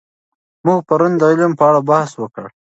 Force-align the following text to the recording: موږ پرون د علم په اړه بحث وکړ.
موږ 0.65 0.79
پرون 0.87 1.13
د 1.19 1.21
علم 1.31 1.51
په 1.59 1.63
اړه 1.69 1.81
بحث 1.89 2.11
وکړ. 2.17 2.45